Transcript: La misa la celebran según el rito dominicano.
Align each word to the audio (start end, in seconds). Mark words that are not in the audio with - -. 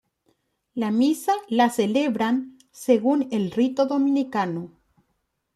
La 0.83 0.87
misa 0.89 1.31
la 1.51 1.69
celebran 1.69 2.57
según 2.71 3.27
el 3.31 3.51
rito 3.51 3.85
dominicano. 3.85 4.71